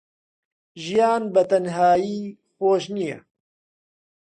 ژیان 0.83 1.23
بەتەنهایی 1.33 2.19
خۆش 2.55 2.83
نییە. 2.95 3.19